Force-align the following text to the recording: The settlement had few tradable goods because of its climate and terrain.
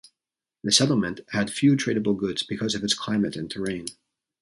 The 0.63 0.71
settlement 0.71 1.19
had 1.29 1.51
few 1.51 1.75
tradable 1.75 2.17
goods 2.17 2.41
because 2.41 2.73
of 2.73 2.83
its 2.83 2.95
climate 2.95 3.35
and 3.35 3.51
terrain. 3.51 3.85